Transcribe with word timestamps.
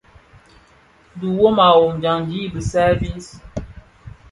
Dhi 1.19 1.27
wom 1.37 1.57
wom 1.79 1.93
dyaňdi 2.01 2.37
i 2.45 2.51
bisal 2.53 2.91
bize. 2.99 3.33